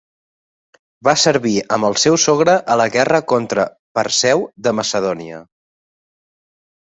[1.07, 3.65] Va servir amb el seu sogre a la guerra contra
[3.99, 5.43] Perseu de Macedònia.